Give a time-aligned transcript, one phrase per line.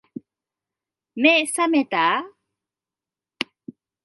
[1.13, 2.23] 目、さめた？